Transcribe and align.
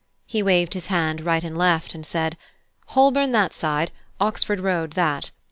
He 0.25 0.41
waved 0.41 0.73
his 0.73 0.87
hand 0.87 1.21
right 1.23 1.43
and 1.43 1.55
left, 1.55 1.93
and 1.93 2.03
said, 2.03 2.35
"Holborn 2.87 3.33
that 3.33 3.53
side, 3.53 3.91
Oxford 4.19 4.59
Road 4.59 4.93
that. 4.93 5.29